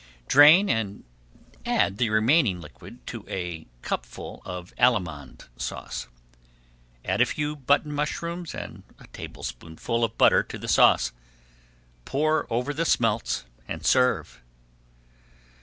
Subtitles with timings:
[0.27, 1.03] Drain, and
[1.63, 6.07] add the remaining liquid to a cupful of Allemande Sauce.
[7.05, 11.11] Add a few button mushrooms and a tablespoonful of butter to the sauce.
[12.03, 14.41] Pour over the smelts and serve.